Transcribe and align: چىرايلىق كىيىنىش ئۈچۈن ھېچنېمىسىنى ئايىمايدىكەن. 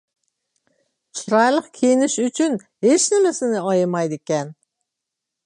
چىرايلىق 1.19 1.67
كىيىنىش 1.79 2.15
ئۈچۈن 2.23 2.57
ھېچنېمىسىنى 2.87 3.63
ئايىمايدىكەن. 3.67 4.53